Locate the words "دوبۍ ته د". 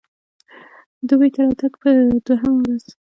1.07-1.49